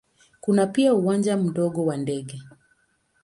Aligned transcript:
Kuna 0.41 0.67
pia 0.67 0.93
uwanja 0.93 1.37
mdogo 1.37 1.85
wa 1.85 1.97
ndege. 1.97 2.41